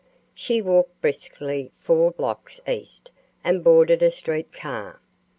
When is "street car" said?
4.09-4.99